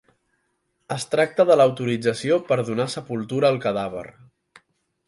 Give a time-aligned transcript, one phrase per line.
[0.95, 4.07] Es tracta de l'autorització per donar sepultura al cadàver.